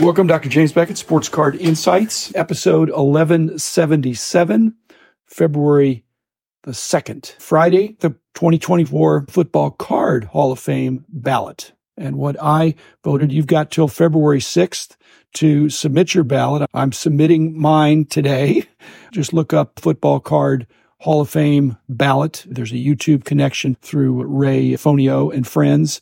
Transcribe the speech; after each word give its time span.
Welcome, 0.00 0.28
Dr. 0.28 0.48
James 0.48 0.72
Beckett, 0.72 0.96
Sports 0.96 1.28
Card 1.28 1.56
Insights, 1.56 2.34
episode 2.34 2.88
1177, 2.88 4.74
February 5.26 6.04
the 6.62 6.70
2nd, 6.70 7.32
Friday, 7.38 7.98
the 8.00 8.10
2024 8.32 9.26
Football 9.28 9.72
Card 9.72 10.24
Hall 10.24 10.52
of 10.52 10.58
Fame 10.58 11.04
ballot. 11.10 11.72
And 11.98 12.16
what 12.16 12.36
I 12.40 12.76
voted, 13.04 13.30
you've 13.30 13.46
got 13.46 13.70
till 13.70 13.88
February 13.88 14.38
6th 14.38 14.96
to 15.34 15.68
submit 15.68 16.14
your 16.14 16.24
ballot. 16.24 16.66
I'm 16.72 16.92
submitting 16.92 17.60
mine 17.60 18.06
today. 18.06 18.64
Just 19.12 19.34
look 19.34 19.52
up 19.52 19.80
Football 19.80 20.20
Card 20.20 20.66
Hall 21.00 21.20
of 21.20 21.28
Fame 21.28 21.76
ballot. 21.90 22.46
There's 22.48 22.72
a 22.72 22.76
YouTube 22.76 23.24
connection 23.24 23.76
through 23.82 24.24
Ray 24.24 24.70
Fonio 24.72 25.30
and 25.30 25.46
friends. 25.46 26.00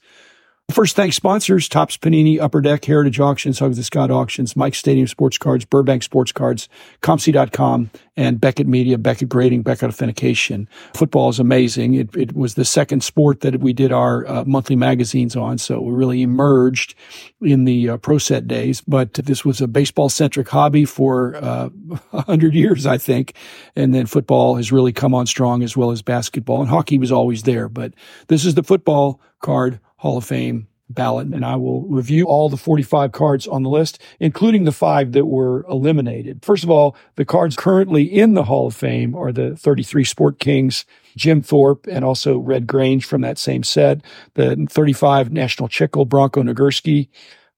First, 0.70 0.96
thanks 0.96 1.16
sponsors, 1.16 1.66
Topps 1.66 1.96
Panini, 1.96 2.38
Upper 2.38 2.60
Deck, 2.60 2.84
Heritage 2.84 3.18
Auctions, 3.18 3.58
Huggins 3.58 3.78
and 3.78 3.86
Scott 3.86 4.10
Auctions, 4.10 4.54
Mike 4.54 4.74
Stadium 4.74 5.06
Sports 5.06 5.38
Cards, 5.38 5.64
Burbank 5.64 6.02
Sports 6.02 6.30
Cards, 6.30 6.68
COMC.com, 7.00 7.90
and 8.18 8.38
Beckett 8.38 8.66
Media, 8.66 8.98
Beckett 8.98 9.30
Grading, 9.30 9.62
Beckett 9.62 9.88
Authentication. 9.88 10.68
Football 10.92 11.30
is 11.30 11.40
amazing. 11.40 11.94
It, 11.94 12.14
it 12.14 12.36
was 12.36 12.54
the 12.54 12.66
second 12.66 13.02
sport 13.02 13.40
that 13.40 13.60
we 13.60 13.72
did 13.72 13.92
our 13.92 14.26
uh, 14.26 14.44
monthly 14.44 14.76
magazines 14.76 15.36
on, 15.36 15.56
so 15.56 15.80
we 15.80 15.90
really 15.90 16.20
emerged 16.20 16.94
in 17.40 17.64
the 17.64 17.88
uh, 17.88 17.96
pro 17.96 18.18
set 18.18 18.46
days. 18.46 18.82
But 18.82 19.14
this 19.14 19.46
was 19.46 19.62
a 19.62 19.66
baseball 19.66 20.10
centric 20.10 20.50
hobby 20.50 20.84
for 20.84 21.36
uh, 21.36 21.68
100 22.10 22.52
years, 22.52 22.84
I 22.84 22.98
think. 22.98 23.32
And 23.74 23.94
then 23.94 24.04
football 24.04 24.56
has 24.56 24.70
really 24.70 24.92
come 24.92 25.14
on 25.14 25.26
strong 25.26 25.62
as 25.62 25.78
well 25.78 25.92
as 25.92 26.02
basketball. 26.02 26.60
And 26.60 26.68
hockey 26.68 26.98
was 26.98 27.10
always 27.10 27.44
there. 27.44 27.70
But 27.70 27.94
this 28.26 28.44
is 28.44 28.54
the 28.54 28.62
football 28.62 29.18
card 29.40 29.80
Hall 29.98 30.16
of 30.16 30.24
Fame 30.24 30.68
ballot, 30.90 31.28
and 31.28 31.44
I 31.44 31.56
will 31.56 31.82
review 31.82 32.24
all 32.24 32.48
the 32.48 32.56
45 32.56 33.12
cards 33.12 33.46
on 33.46 33.62
the 33.62 33.68
list, 33.68 34.00
including 34.20 34.64
the 34.64 34.72
five 34.72 35.12
that 35.12 35.26
were 35.26 35.66
eliminated. 35.68 36.44
First 36.44 36.64
of 36.64 36.70
all, 36.70 36.96
the 37.16 37.24
cards 37.24 37.56
currently 37.56 38.04
in 38.04 38.34
the 38.34 38.44
Hall 38.44 38.66
of 38.66 38.74
Fame 38.74 39.14
are 39.14 39.32
the 39.32 39.54
33 39.56 40.04
Sport 40.04 40.38
Kings, 40.38 40.84
Jim 41.16 41.42
Thorpe, 41.42 41.86
and 41.88 42.04
also 42.04 42.38
Red 42.38 42.66
Grange 42.66 43.04
from 43.04 43.20
that 43.20 43.38
same 43.38 43.62
set, 43.62 44.00
the 44.34 44.66
35 44.70 45.32
National 45.32 45.68
Chickle, 45.68 46.06
Bronco 46.06 46.42
Nagurski, 46.42 47.08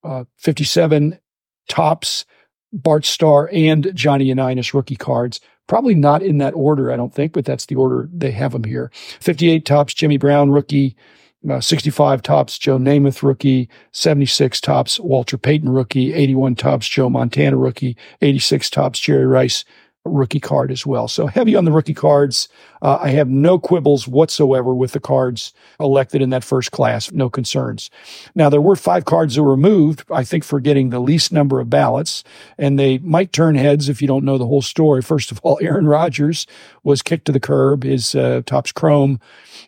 uh, 0.03 0.25
57 0.37 1.17
Topps, 1.69 2.25
Bart 2.73 3.05
Starr, 3.05 3.49
and 3.53 3.91
Johnny 3.93 4.25
Unitas 4.25 4.73
rookie 4.73 4.95
cards. 4.95 5.39
Probably 5.67 5.95
not 5.95 6.21
in 6.21 6.39
that 6.39 6.53
order, 6.53 6.91
I 6.91 6.97
don't 6.97 7.13
think, 7.13 7.31
but 7.31 7.45
that's 7.45 7.67
the 7.67 7.75
order 7.75 8.09
they 8.11 8.31
have 8.31 8.51
them 8.51 8.65
here. 8.65 8.91
58 9.21 9.65
Topps, 9.65 9.93
Jimmy 9.93 10.17
Brown 10.17 10.51
rookie, 10.51 10.97
uh, 11.49 11.59
65 11.59 12.21
Topps, 12.21 12.57
Joe 12.57 12.77
Namath 12.77 13.23
rookie, 13.23 13.69
76 13.91 14.61
Topps, 14.61 14.99
Walter 14.99 15.37
Payton 15.37 15.69
rookie, 15.69 16.13
81 16.13 16.55
Topps, 16.55 16.87
Joe 16.87 17.09
Montana 17.09 17.57
rookie, 17.57 17.97
86 18.21 18.69
Topps, 18.69 18.99
Jerry 18.99 19.25
Rice 19.25 19.65
rookie 20.05 20.39
card 20.39 20.71
as 20.71 20.85
well. 20.85 21.07
So 21.07 21.27
heavy 21.27 21.55
on 21.55 21.65
the 21.65 21.71
rookie 21.71 21.93
cards. 21.93 22.49
Uh, 22.81 22.97
I 23.01 23.09
have 23.09 23.29
no 23.29 23.59
quibbles 23.59 24.07
whatsoever 24.07 24.73
with 24.73 24.93
the 24.93 24.99
cards 24.99 25.53
elected 25.79 26.21
in 26.21 26.31
that 26.31 26.43
first 26.43 26.71
class. 26.71 27.11
No 27.11 27.29
concerns. 27.29 27.91
Now 28.33 28.49
there 28.49 28.61
were 28.61 28.75
five 28.75 29.05
cards 29.05 29.35
that 29.35 29.43
were 29.43 29.51
removed, 29.51 30.03
I 30.11 30.23
think 30.23 30.43
for 30.43 30.59
getting 30.59 30.89
the 30.89 30.99
least 30.99 31.31
number 31.31 31.59
of 31.59 31.69
ballots 31.69 32.23
and 32.57 32.79
they 32.79 32.97
might 32.99 33.31
turn 33.31 33.55
heads 33.55 33.89
if 33.89 34.01
you 34.01 34.07
don't 34.07 34.25
know 34.25 34.37
the 34.37 34.47
whole 34.47 34.61
story. 34.61 35.01
First 35.11 35.31
of 35.31 35.39
all, 35.43 35.59
Aaron 35.61 35.87
Rodgers 35.87 36.47
was 36.83 37.01
kicked 37.01 37.25
to 37.25 37.31
the 37.31 37.39
curb, 37.39 37.83
his 37.83 38.15
uh, 38.15 38.41
Topps 38.45 38.71
Chrome 38.71 39.19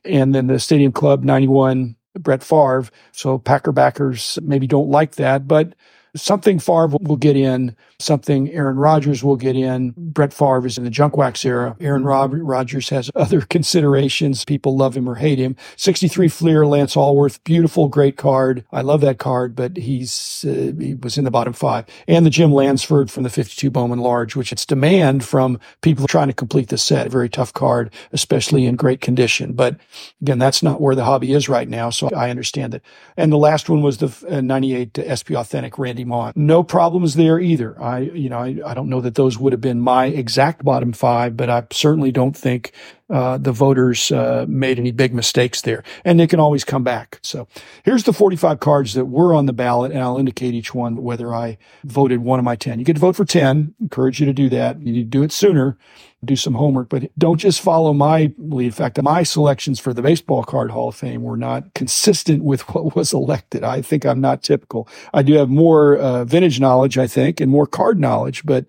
and 0.04 0.34
then 0.34 0.48
the 0.48 0.60
Stadium 0.60 0.92
Club 0.92 1.24
91 1.24 1.96
Brett 2.20 2.44
Favre. 2.44 2.90
So 3.12 3.38
Packer 3.38 3.72
backers 3.72 4.40
maybe 4.42 4.68
don't 4.68 4.90
like 4.90 5.16
that, 5.16 5.48
but 5.48 5.74
something 6.16 6.60
Favre 6.60 6.98
will 7.02 7.16
get 7.16 7.36
in, 7.36 7.76
something 8.00 8.50
Aaron 8.52 8.78
Rodgers 8.78 9.24
will 9.24 9.36
get 9.36 9.56
in. 9.56 9.94
Brett 9.98 10.34
Favre 10.34 10.66
is 10.66 10.78
in 10.78 10.84
the 10.84 10.90
junk 10.90 11.18
wax 11.18 11.44
era. 11.46 11.76
Aaron 11.80 12.04
Rodgers 12.04 12.90
has 12.90 13.10
other 13.16 13.42
considerations. 13.42 14.46
People 14.46 14.78
love 14.78 14.96
him 14.96 15.10
or 15.10 15.16
hate 15.16 15.40
him. 15.40 15.56
63 15.78 16.28
Fleer, 16.28 16.66
Lance 16.66 16.96
Alworth, 16.96 17.44
beautiful, 17.44 17.88
great 17.88 18.18
card. 18.18 18.66
I 18.72 18.82
love 18.82 19.02
that 19.02 19.18
card, 19.18 19.56
but 19.56 19.78
he's, 19.78 20.46
uh, 20.48 20.74
he 20.80 20.96
was 20.96 21.18
in 21.18 21.24
the 21.24 21.32
bottom 21.32 21.54
five. 21.54 21.86
And 22.08 22.26
the 22.26 22.30
Jim 22.30 22.54
Lansford 22.54 23.10
from 23.10 23.24
the 23.24 23.30
52 23.30 23.70
Bowman 23.72 24.00
Large, 24.00 24.36
which 24.36 24.52
it's 24.52 24.66
demand 24.66 25.24
from 25.24 25.60
people 25.82 26.08
trying 26.08 26.28
to 26.28 26.34
complete 26.34 26.70
the 26.70 26.78
set. 26.78 27.10
Very 27.10 27.30
tough 27.30 27.54
card, 27.54 27.92
especially 28.12 28.66
in 28.66 28.76
great 28.76 29.02
condition. 29.02 29.54
But 29.54 29.78
again, 30.22 30.40
that's 30.40 30.62
not 30.64 30.82
where 30.82 30.96
the 30.96 31.06
hobby 31.06 31.34
is 31.34 31.50
right 31.50 31.68
now. 31.68 31.90
So 31.90 32.10
I 32.10 32.30
understand 32.30 32.74
it. 32.74 32.84
And 33.18 33.32
the 33.32 33.38
last 33.38 33.70
one 33.70 33.82
was 33.82 33.98
the 33.98 34.14
uh, 34.30 34.42
98 34.42 35.00
SP 35.10 35.32
Authentic 35.34 35.78
Randy 35.78 36.03
no 36.36 36.64
problems 36.64 37.16
there 37.16 37.40
either. 37.40 37.82
I, 37.82 38.00
you 38.00 38.30
know, 38.30 38.40
I, 38.40 38.60
I 38.66 38.74
don't 38.74 38.90
know 38.90 39.02
that 39.02 39.16
those 39.16 39.38
would 39.38 39.54
have 39.54 39.62
been 39.62 39.80
my 39.80 40.06
exact 40.06 40.64
bottom 40.64 40.94
five, 40.94 41.36
but 41.38 41.50
I 41.50 41.66
certainly 41.72 42.12
don't 42.12 42.36
think 42.36 42.72
uh, 43.10 43.38
the 43.38 43.52
voters 43.52 44.12
uh, 44.12 44.46
made 44.48 44.80
any 44.80 44.92
big 44.92 45.14
mistakes 45.14 45.62
there, 45.62 45.84
and 46.04 46.20
they 46.20 46.28
can 46.28 46.40
always 46.40 46.64
come 46.64 46.84
back. 46.84 47.20
So 47.22 47.48
here's 47.84 48.04
the 48.04 48.14
45 48.14 48.60
cards 48.60 48.94
that 48.94 49.06
were 49.06 49.34
on 49.36 49.46
the 49.46 49.54
ballot, 49.54 49.92
and 49.92 50.02
I'll 50.02 50.18
indicate 50.18 50.54
each 50.54 50.74
one 50.74 51.04
whether 51.04 51.34
I 51.34 51.58
voted 51.84 52.20
one 52.20 52.40
of 52.40 52.46
my 52.46 52.56
10. 52.56 52.80
You 52.80 52.86
get 52.86 52.94
to 52.94 53.00
vote 53.00 53.16
for 53.16 53.26
10. 53.26 53.76
Encourage 53.82 54.20
you 54.20 54.26
to 54.26 54.34
do 54.34 54.50
that. 54.50 54.80
You 54.80 54.94
need 54.94 55.12
to 55.12 55.18
do 55.18 55.24
it 55.24 55.32
sooner. 55.32 55.78
Do 56.24 56.36
some 56.36 56.54
homework, 56.54 56.90
but 56.90 57.10
don't 57.18 57.38
just 57.38 57.62
follow 57.62 57.94
my 57.94 58.34
lead. 58.38 58.66
In 58.66 58.72
fact, 58.72 59.02
my 59.02 59.24
selections 59.24 59.80
for 59.80 59.94
the 59.94 60.02
Baseball 60.02 60.44
Card 60.44 60.72
Hall 60.72 60.90
of 60.90 60.96
Fame 60.96 61.24
were 61.24 61.38
not 61.38 61.74
consistent 61.74 62.44
with 62.44 62.62
what 62.74 62.96
was 62.96 63.14
elected. 63.14 63.64
I 63.64 63.82
think 63.82 64.06
I'm 64.06 64.22
not 64.22 64.44
typical. 64.44 64.88
I 65.14 65.24
do 65.24 65.34
have 65.34 65.50
more 65.50 65.98
uh, 65.98 66.26
vintage 66.26 66.60
knowledge, 66.60 66.98
I 66.98 67.08
think, 67.08 67.42
and 67.42 67.52
more 67.52 67.68
card 67.68 68.00
knowledge, 68.00 68.46
but 68.46 68.66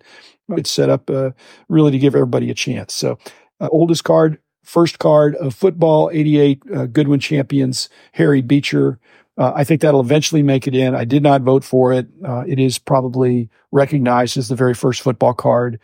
it's 0.49 0.71
set 0.71 0.89
up 0.89 1.09
uh, 1.09 1.31
really 1.69 1.91
to 1.91 1.99
give 1.99 2.15
everybody 2.15 2.49
a 2.49 2.53
chance. 2.53 2.93
So 2.93 3.17
uh, 3.59 3.69
oldest 3.71 4.03
card, 4.03 4.39
first 4.63 4.99
card 4.99 5.35
of 5.35 5.53
football, 5.55 6.09
88 6.11 6.63
uh, 6.73 6.85
Goodwin 6.87 7.19
champions, 7.19 7.89
Harry 8.13 8.41
Beecher. 8.41 8.99
Uh, 9.37 9.51
I 9.55 9.63
think 9.63 9.81
that'll 9.81 10.01
eventually 10.01 10.43
make 10.43 10.67
it 10.67 10.75
in. 10.75 10.95
I 10.95 11.03
did 11.03 11.23
not 11.23 11.41
vote 11.41 11.63
for 11.63 11.91
it. 11.91 12.07
Uh, 12.23 12.43
it 12.47 12.59
is 12.59 12.77
probably 12.77 13.49
recognized 13.71 14.37
as 14.37 14.47
the 14.47 14.55
very 14.55 14.73
first 14.73 15.01
football 15.01 15.33
card. 15.33 15.79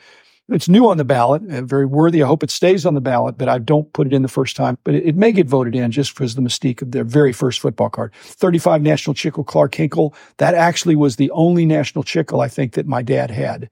It's 0.52 0.68
new 0.68 0.90
on 0.90 0.98
the 0.98 1.06
ballot, 1.06 1.42
uh, 1.50 1.62
very 1.62 1.86
worthy. 1.86 2.22
I 2.22 2.28
hope 2.28 2.44
it 2.44 2.52
stays 2.52 2.86
on 2.86 2.94
the 2.94 3.02
ballot, 3.02 3.38
but 3.38 3.48
I 3.48 3.58
don't 3.58 3.92
put 3.94 4.06
it 4.06 4.14
in 4.14 4.22
the 4.22 4.28
first 4.28 4.58
time. 4.58 4.78
But 4.84 4.96
it, 4.96 5.06
it 5.08 5.16
may 5.16 5.32
get 5.32 5.48
voted 5.48 5.76
in 5.76 5.92
just 5.92 6.14
because 6.14 6.36
the 6.36 6.42
mystique 6.42 6.82
of 6.82 6.92
their 6.92 7.06
very 7.06 7.32
first 7.32 7.62
football 7.62 7.90
card. 7.90 8.14
35 8.16 8.82
National 8.82 9.14
Chickle 9.14 9.46
Clark 9.46 9.74
Hinkle. 9.74 10.14
That 10.38 10.54
actually 10.54 10.98
was 10.98 11.16
the 11.16 11.32
only 11.32 11.66
National 11.66 12.04
Chickle 12.04 12.42
I 12.42 12.50
think 12.50 12.74
that 12.74 12.86
my 12.86 13.02
dad 13.02 13.32
had. 13.32 13.70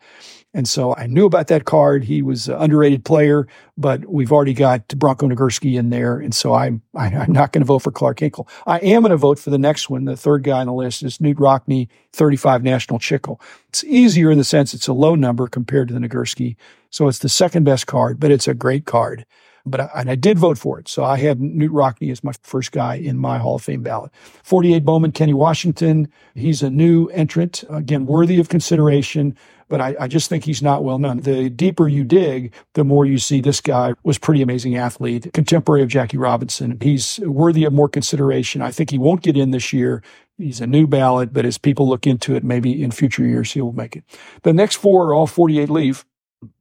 And 0.54 0.68
so 0.68 0.96
I 0.96 1.06
knew 1.06 1.26
about 1.28 1.48
that 1.48 1.66
card. 1.66 2.04
He 2.04 2.24
was 2.24 2.48
an 2.48 2.56
underrated 2.56 3.06
player, 3.06 3.48
but 3.78 4.08
we've 4.08 4.32
already 4.32 4.56
got 4.56 4.88
Bronco 4.88 5.28
Nagurski 5.28 5.78
in 5.78 5.92
there. 5.92 6.20
And 6.20 6.34
so 6.34 6.54
I'm, 6.54 6.82
I'm 6.96 7.32
not 7.32 7.52
going 7.52 7.62
to 7.62 7.66
vote 7.66 7.80
for 7.80 7.92
Clark 7.92 8.20
Hinkle. 8.20 8.48
I 8.66 8.80
am 8.80 9.04
going 9.04 9.12
to 9.12 9.18
vote 9.18 9.38
for 9.38 9.52
the 9.52 9.60
next 9.60 9.92
one. 9.92 10.06
The 10.06 10.18
third 10.18 10.44
guy 10.44 10.60
on 10.60 10.66
the 10.66 10.74
list 10.74 11.04
is 11.04 11.20
Knute 11.20 11.36
Rockne, 11.36 11.88
35 12.14 12.64
National 12.64 12.98
Chickle. 12.98 13.40
It's 13.68 13.84
easier 13.84 14.32
in 14.32 14.40
the 14.40 14.44
sense 14.44 14.74
it's 14.74 14.88
a 14.88 14.94
low 14.94 15.14
number 15.14 15.48
compared 15.48 15.88
to 15.90 15.94
the 15.94 16.00
Nagurski. 16.00 16.56
So 16.90 17.08
it's 17.08 17.20
the 17.20 17.30
second 17.30 17.64
best 17.66 17.86
card, 17.86 18.20
but 18.20 18.32
it's 18.32 18.48
a 18.48 18.56
great 18.56 18.86
card 18.86 19.28
but 19.70 19.82
I, 19.82 19.90
and 19.96 20.10
I 20.10 20.16
did 20.16 20.38
vote 20.38 20.58
for 20.58 20.80
it. 20.80 20.88
So 20.88 21.04
I 21.04 21.18
have 21.18 21.38
Knute 21.38 21.70
Rockne 21.72 22.12
as 22.12 22.24
my 22.24 22.34
first 22.44 22.72
guy 22.72 22.96
in 22.96 23.18
my 23.18 23.38
Hall 23.38 23.56
of 23.56 23.62
Fame 23.62 23.84
ballot. 23.84 24.12
48 24.44 24.84
Bowman, 24.86 25.12
Kenny 25.12 25.34
Washington. 25.34 26.08
He's 26.36 26.62
a 26.62 26.70
new 26.70 27.08
entrant, 27.08 27.64
again, 27.70 28.06
worthy 28.06 28.40
of 28.40 28.50
consideration, 28.50 29.36
but 29.70 29.80
I, 29.80 29.96
I 30.00 30.08
just 30.08 30.30
think 30.30 30.44
he's 30.44 30.62
not 30.62 30.84
well 30.84 30.98
known. 30.98 31.20
The 31.20 31.50
deeper 31.50 31.88
you 31.88 32.04
dig, 32.04 32.54
the 32.74 32.84
more 32.84 33.06
you 33.06 33.20
see 33.20 33.40
this 33.40 33.62
guy 33.62 33.94
was 34.04 34.18
pretty 34.18 34.42
amazing 34.42 34.76
athlete, 34.76 35.32
contemporary 35.34 35.84
of 35.84 35.90
Jackie 35.90 36.18
Robinson. 36.18 36.78
He's 36.82 37.20
worthy 37.20 37.64
of 37.64 37.74
more 37.74 37.88
consideration. 37.88 38.62
I 38.62 38.72
think 38.72 38.90
he 38.90 38.98
won't 38.98 39.22
get 39.22 39.38
in 39.38 39.52
this 39.52 39.72
year. 39.72 40.02
He's 40.38 40.62
a 40.62 40.68
new 40.68 40.88
ballot, 40.88 41.34
but 41.34 41.46
as 41.46 41.58
people 41.58 41.88
look 41.88 42.08
into 42.08 42.36
it, 42.36 42.44
maybe 42.44 42.82
in 42.82 42.92
future 42.92 43.26
years 43.26 43.52
he'll 43.52 43.74
make 43.74 43.96
it. 43.96 44.04
The 44.44 44.54
next 44.54 44.78
four 44.78 45.08
are 45.08 45.14
all 45.14 45.28
48 45.28 45.70
leaf. 45.70 46.06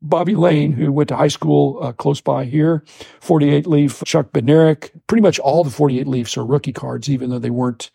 Bobby 0.02 0.34
Layne, 0.34 0.72
who 0.72 0.92
went 0.92 1.08
to 1.08 1.16
high 1.16 1.28
school 1.28 1.78
uh, 1.82 1.92
close 1.92 2.20
by 2.20 2.44
here, 2.44 2.84
48 3.20 3.66
leaf, 3.66 4.02
Chuck 4.04 4.32
Bednarik. 4.32 4.90
Pretty 5.06 5.22
much 5.22 5.38
all 5.38 5.64
the 5.64 5.70
48 5.70 6.06
leafs 6.06 6.36
are 6.36 6.44
rookie 6.44 6.72
cards, 6.72 7.08
even 7.08 7.30
though 7.30 7.38
they 7.38 7.50
weren't 7.50 7.90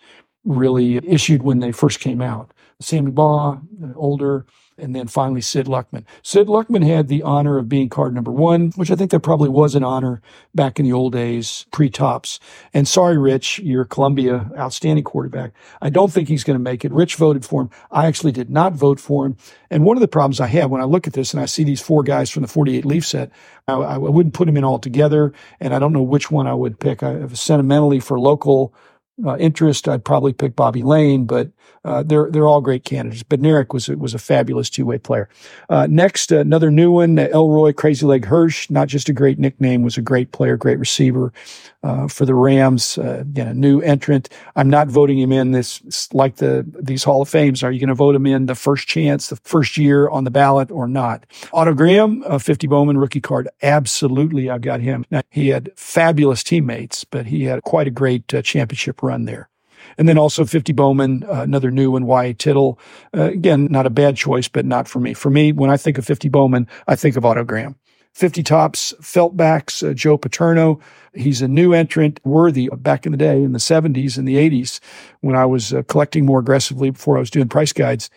really 0.46 0.98
issued 0.98 1.44
when 1.44 1.60
they 1.60 1.72
first 1.72 2.00
came 2.00 2.22
out. 2.22 2.54
Sammy 2.84 3.12
Baugh, 3.12 3.60
uh, 3.84 3.88
older, 3.96 4.46
and 4.78 4.96
then 4.96 5.08
finally 5.08 5.42
Sid 5.42 5.68
Luckman. 5.68 6.04
Sid 6.24 6.48
Luckman 6.48 6.86
had 6.86 7.08
the 7.08 7.22
honor 7.22 7.58
of 7.58 7.70
being 7.70 7.90
card 7.90 8.14
number 8.14 8.32
one, 8.32 8.72
which 8.76 8.90
I 8.90 8.96
think 8.96 9.12
that 9.12 9.20
probably 9.20 9.50
was 9.50 9.76
an 9.76 9.84
honor 9.84 10.22
back 10.56 10.80
in 10.80 10.86
the 10.86 10.94
old 10.94 11.14
days, 11.14 11.66
pre 11.72 11.90
Topps. 11.90 12.40
And 12.74 12.88
sorry, 12.88 13.18
Rich, 13.18 13.60
your 13.60 13.86
Columbia 13.86 14.50
outstanding 14.58 15.04
quarterback. 15.04 15.54
I 15.82 15.90
don't 15.90 16.12
think 16.12 16.28
he's 16.28 16.44
going 16.44 16.58
to 16.58 16.64
make 16.64 16.84
it. 16.84 16.92
Rich 16.92 17.16
voted 17.16 17.46
for 17.46 17.62
him. 17.62 17.70
I 17.92 18.08
actually 18.08 18.32
did 18.32 18.50
not 18.50 18.74
vote 18.74 19.00
for 19.00 19.26
him. 19.26 19.38
And 19.70 19.86
one 19.86 19.98
of 19.98 20.02
the 20.02 20.08
problems 20.08 20.40
I 20.40 20.48
have 20.48 20.72
when 20.72 20.82
I 20.82 20.86
look 20.86 21.08
at 21.08 21.14
this 21.14 21.34
and 21.34 21.42
I 21.42 21.46
see 21.46 21.64
these 21.64 21.82
four 21.82 22.04
guys 22.04 22.30
from 22.30 22.42
the 22.42 22.48
48 22.48 22.86
Leaf 22.86 23.06
set, 23.06 23.32
I, 23.68 23.74
I 23.74 23.98
wouldn't 23.98 24.34
put 24.34 24.46
them 24.46 24.58
in 24.58 24.64
all 24.64 24.80
together. 24.80 25.34
And 25.60 25.74
I 25.74 25.80
don't 25.80 25.94
know 25.94 26.04
which 26.04 26.32
one 26.32 26.48
I 26.48 26.54
would 26.54 26.80
pick. 26.80 27.04
I 27.04 27.12
have 27.12 27.38
sentimentally 27.38 28.00
for 28.00 28.20
local 28.20 28.74
uh, 29.26 29.38
interest, 29.38 29.88
I'd 29.88 30.04
probably 30.04 30.34
pick 30.34 30.56
Bobby 30.56 30.82
Layne, 30.82 31.26
but 31.26 31.52
uh, 31.86 32.02
they're 32.04 32.30
they're 32.32 32.48
all 32.48 32.62
great 32.62 32.84
candidates. 32.84 33.24
Bednarik 33.24 33.74
was 33.74 33.88
was 33.90 34.14
a 34.14 34.20
fabulous 34.20 34.70
two 34.70 34.86
way 34.86 34.98
player. 34.98 35.30
Uh, 35.70 35.88
next, 35.90 36.32
another 36.32 36.72
new 36.72 36.92
one, 36.92 37.20
Elroy 37.20 37.74
Crazy 37.74 38.06
Leg 38.06 38.26
Hirsch. 38.26 38.70
Not 38.70 38.88
just 38.88 39.10
a 39.10 39.14
great 39.14 39.38
nickname, 39.38 39.84
was 39.84 39.98
a 39.98 40.02
great 40.02 40.32
player, 40.32 40.58
great 40.58 40.80
receiver 40.80 41.32
uh, 41.84 42.08
for 42.08 42.26
the 42.26 42.34
Rams. 42.34 42.98
Uh, 42.98 43.20
again, 43.22 43.48
a 43.48 43.54
new 43.54 43.82
entrant. 43.82 44.30
I'm 44.56 44.70
not 44.70 44.88
voting 44.88 45.20
him 45.20 45.32
in. 45.32 45.52
This 45.52 45.82
like 46.14 46.38
the 46.38 46.66
these 46.80 47.04
Hall 47.04 47.22
of 47.22 47.30
Fames. 47.30 47.64
Are 47.64 47.72
you 47.72 47.80
going 47.80 47.90
to 47.90 47.96
vote 47.96 48.16
him 48.16 48.26
in 48.26 48.46
the 48.46 48.56
first 48.56 48.88
chance, 48.88 49.28
the 49.28 49.36
first 49.38 49.78
year 49.78 50.10
on 50.10 50.24
the 50.24 50.32
ballot, 50.32 50.72
or 50.72 50.88
not? 50.88 51.26
Otto 51.52 51.74
Graham, 51.74 52.24
uh, 52.26 52.40
50 52.40 52.68
Bowman 52.68 52.98
rookie 52.98 53.22
card. 53.22 53.50
Absolutely, 53.62 54.50
I've 54.50 54.62
got 54.62 54.80
him. 54.80 55.06
Now, 55.12 55.22
he 55.30 55.50
had 55.50 55.72
fabulous 55.76 56.44
teammates, 56.44 57.04
but 57.04 57.28
he 57.28 57.44
had 57.44 57.64
quite 57.64 57.88
a 57.88 57.92
great 57.92 58.34
uh, 58.34 58.42
championship 58.42 59.04
run 59.04 59.26
there. 59.26 59.50
And 59.98 60.08
then 60.08 60.18
also 60.18 60.46
50 60.46 60.74
Bowman, 60.74 61.24
uh, 61.26 61.42
another 61.42 61.70
new 61.70 61.92
one, 61.92 62.06
Y.A. 62.06 62.34
Tittle. 62.34 62.80
Again, 63.12 63.68
not 63.70 63.86
a 63.86 63.92
bad 63.92 64.16
choice, 64.16 64.48
but 64.48 64.66
not 64.66 64.88
for 64.88 65.00
me. 65.00 65.14
For 65.14 65.30
me, 65.30 65.52
when 65.52 65.70
I 65.70 65.78
think 65.78 65.98
of 65.98 66.06
50 66.06 66.30
Bowman, 66.30 66.68
I 66.88 66.96
think 66.96 67.16
of 67.16 67.26
Otto 67.26 67.44
Graham. 67.44 67.76
50 68.14 68.44
Topps 68.44 68.94
Feltbacks, 69.02 69.88
uh, 69.88 69.94
Joe 69.94 70.18
Paterno. 70.18 70.80
He's 71.14 71.42
a 71.42 71.48
new 71.48 71.74
entrant, 71.74 72.20
worthy 72.24 72.70
back 72.78 73.06
in 73.06 73.12
the 73.12 73.18
day 73.18 73.44
in 73.44 73.52
the 73.52 73.60
70s 73.60 74.18
and 74.18 74.28
the 74.28 74.36
80s 74.36 74.80
when 75.22 75.36
I 75.36 75.46
was 75.46 75.74
uh, 75.74 75.84
collecting 75.84 76.26
more 76.26 76.40
aggressively 76.40 76.90
before 76.90 77.18
I 77.18 77.20
was 77.20 77.30
doing 77.30 77.50
price 77.50 77.74
guides 77.74 78.10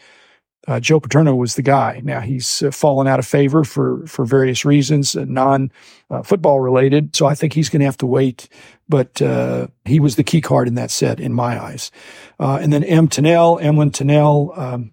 uh, 0.67 0.81
Joe 0.81 1.01
Paterno 1.01 1.35
was 1.35 1.55
the 1.55 1.63
guy. 1.63 2.01
Now 2.03 2.21
he's 2.21 2.63
uh, 2.63 2.71
fallen 2.71 3.07
out 3.07 3.19
of 3.19 3.27
favor 3.27 3.65
for 3.65 4.05
for 4.07 4.25
various 4.25 4.65
reasons, 4.65 5.15
uh, 5.15 5.25
non 5.27 5.71
uh, 6.11 6.23
football 6.23 6.61
related. 6.61 7.15
So 7.15 7.27
I 7.27 7.35
think 7.35 7.53
he's 7.53 7.69
going 7.69 7.81
to 7.81 7.87
have 7.87 7.97
to 7.99 8.07
wait. 8.07 8.49
But 8.89 9.19
he 9.85 9.99
was 9.99 10.15
the 10.15 10.23
key 10.23 10.41
card 10.41 10.69
in 10.69 10.77
that 10.77 10.93
set, 10.93 11.19
in 11.19 11.33
my 11.33 11.61
eyes. 11.61 11.91
And 12.39 12.73
then 12.73 12.85
M. 12.85 13.09
Tunnell, 13.09 13.61
Emlen 13.61 13.91
Tunnell. 13.91 14.57
Um, 14.57 14.93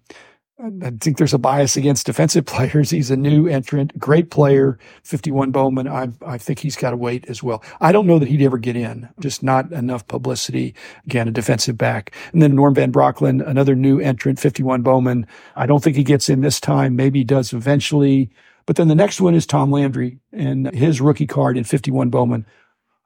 I 0.64 0.90
think 1.00 1.18
there's 1.18 1.34
a 1.34 1.38
bias 1.38 1.76
against 1.76 2.06
defensive 2.06 2.46
players. 2.46 2.90
He's 2.90 3.10
a 3.10 3.16
new 3.16 3.46
entrant, 3.46 3.98
great 3.98 4.30
player, 4.30 4.78
51 5.02 5.50
Bowman. 5.50 5.88
I, 5.88 6.08
I 6.24 6.38
think 6.38 6.58
he's 6.58 6.76
got 6.76 6.90
to 6.90 6.96
wait 6.96 7.26
as 7.28 7.42
well. 7.42 7.62
I 7.80 7.92
don't 7.92 8.06
know 8.06 8.18
that 8.18 8.28
he'd 8.28 8.42
ever 8.42 8.56
get 8.56 8.76
in, 8.76 9.08
just 9.20 9.42
not 9.42 9.70
enough 9.72 10.06
publicity. 10.08 10.74
Again, 11.04 11.28
a 11.28 11.30
defensive 11.30 11.76
back. 11.76 12.14
And 12.32 12.40
then 12.40 12.54
Norm 12.54 12.74
Van 12.74 12.92
Brocklin, 12.92 13.46
another 13.46 13.74
new 13.74 14.00
entrant, 14.00 14.38
51 14.38 14.82
Bowman. 14.82 15.26
I 15.56 15.66
don't 15.66 15.82
think 15.82 15.96
he 15.96 16.04
gets 16.04 16.28
in 16.28 16.40
this 16.40 16.60
time. 16.60 16.96
Maybe 16.96 17.20
he 17.20 17.24
does 17.24 17.52
eventually. 17.52 18.30
But 18.66 18.76
then 18.76 18.88
the 18.88 18.94
next 18.94 19.20
one 19.20 19.34
is 19.34 19.46
Tom 19.46 19.70
Landry 19.70 20.18
and 20.32 20.74
his 20.74 21.00
rookie 21.00 21.26
card 21.26 21.58
in 21.58 21.64
51 21.64 22.08
Bowman. 22.08 22.46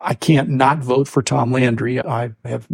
I 0.01 0.15
can't 0.15 0.51
not 0.51 0.79
vote 0.79 1.09
for 1.09 1.23
Tom 1.23 1.51
Landry. 1.51 2.01
I 2.01 2.31
have 2.45 2.69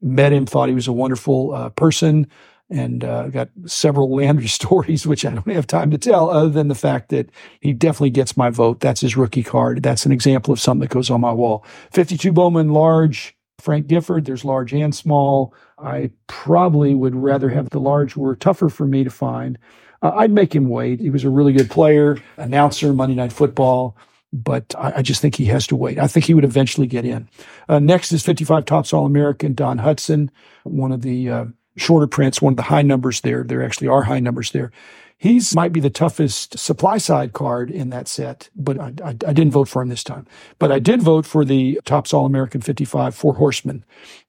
met 0.00 0.32
him, 0.32 0.46
thought 0.46 0.70
he 0.70 0.74
was 0.74 0.88
a 0.88 0.92
wonderful 0.92 1.54
uh, 1.54 1.68
person 1.68 2.26
and 2.72 3.04
uh, 3.04 3.28
got 3.28 3.50
several 3.66 4.14
Landry 4.16 4.48
stories, 4.48 5.06
which 5.06 5.24
I 5.24 5.30
don't 5.30 5.46
have 5.52 5.66
time 5.66 5.90
to 5.90 5.98
tell, 5.98 6.30
other 6.30 6.48
than 6.48 6.68
the 6.68 6.74
fact 6.74 7.10
that 7.10 7.30
he 7.60 7.72
definitely 7.72 8.10
gets 8.10 8.36
my 8.36 8.50
vote. 8.50 8.80
That's 8.80 9.00
his 9.00 9.16
rookie 9.16 9.42
card. 9.42 9.82
That's 9.82 10.06
an 10.06 10.12
example 10.12 10.52
of 10.52 10.60
something 10.60 10.80
that 10.80 10.94
goes 10.94 11.10
on 11.10 11.20
my 11.20 11.32
wall. 11.32 11.64
52 11.92 12.32
Bowman, 12.32 12.70
large. 12.70 13.36
Frank 13.60 13.86
Gifford, 13.86 14.24
there's 14.24 14.44
large 14.44 14.72
and 14.72 14.92
small. 14.92 15.54
I 15.78 16.10
probably 16.26 16.94
would 16.94 17.14
rather 17.14 17.48
have 17.50 17.70
the 17.70 17.78
large 17.78 18.16
were 18.16 18.34
tougher 18.34 18.68
for 18.68 18.86
me 18.86 19.04
to 19.04 19.10
find. 19.10 19.56
Uh, 20.00 20.10
I'd 20.16 20.32
make 20.32 20.52
him 20.52 20.68
wait. 20.68 20.98
He 20.98 21.10
was 21.10 21.22
a 21.22 21.30
really 21.30 21.52
good 21.52 21.70
player, 21.70 22.18
announcer, 22.36 22.92
Monday 22.92 23.14
Night 23.14 23.32
Football 23.32 23.96
but 24.32 24.74
I, 24.78 24.94
I, 24.96 25.02
just 25.02 25.20
think 25.20 25.34
he 25.34 25.44
has 25.46 25.66
to 25.66 25.76
wait. 25.76 25.98
I 25.98 26.06
think 26.06 26.24
he 26.24 26.32
would 26.34 26.44
eventually 26.44 26.86
get 26.86 27.04
in. 27.04 27.28
Uh, 27.68 27.78
next 27.78 28.12
is 28.12 28.24
55 28.24 28.64
Topps 28.64 28.92
All 28.92 29.04
American, 29.04 29.54
Don 29.54 29.78
Hutson, 29.78 30.30
one 30.64 30.90
of 30.90 31.02
the 31.02 31.28
uh, 31.28 31.44
shorter 31.76 32.06
prints, 32.06 32.42
one 32.42 32.54
of 32.54 32.56
the 32.56 32.64
high 32.64 32.82
numbers 32.82 33.20
there. 33.20 33.44
There 33.44 33.62
actually 33.62 33.88
are 33.88 34.02
high 34.02 34.20
numbers 34.20 34.50
there. 34.52 34.72
He's 35.16 35.54
might 35.54 35.72
be 35.72 35.78
the 35.78 35.88
toughest 35.88 36.58
supply 36.58 36.98
side 36.98 37.32
card 37.32 37.70
in 37.70 37.90
that 37.90 38.08
set, 38.08 38.50
but 38.56 38.80
I, 38.80 38.92
I, 39.04 39.08
I 39.10 39.32
didn't 39.32 39.52
vote 39.52 39.68
for 39.68 39.80
him 39.80 39.88
this 39.88 40.02
time. 40.02 40.26
But 40.58 40.72
I 40.72 40.80
did 40.80 41.00
vote 41.00 41.26
for 41.26 41.44
the 41.44 41.80
Topps 41.84 42.12
All 42.12 42.26
American 42.26 42.60
55 42.60 43.14
Four 43.14 43.34
Horsemen, 43.34 43.84